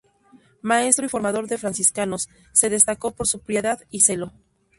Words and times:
Maestro 0.63 1.05
y 1.05 1.09
formador 1.09 1.45
de 1.47 1.59
franciscanos, 1.59 2.27
se 2.53 2.71
destacó 2.71 3.11
por 3.11 3.27
su 3.27 3.41
piedad 3.43 3.81
y 3.91 3.99
celo. 4.01 4.33